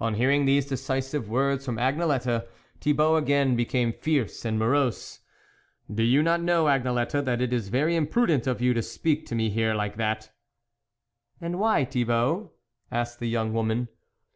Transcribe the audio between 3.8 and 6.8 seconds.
fierce and morose." Do you not know,